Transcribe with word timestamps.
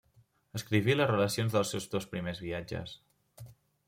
Escriví 0.59 0.95
les 0.95 1.09
relacions 1.11 1.57
dels 1.57 1.73
seus 1.75 1.85
dos 1.91 2.07
primers 2.15 2.41
viatges. 2.47 2.95